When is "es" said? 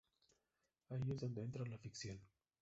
1.11-1.19